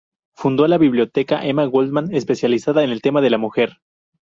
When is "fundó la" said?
0.33-0.79